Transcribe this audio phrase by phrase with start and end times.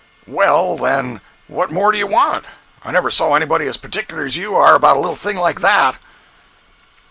[0.25, 2.45] "Well, then, what more do you want?
[2.83, 5.99] I never saw anybody as particular as you are about a little thing like that."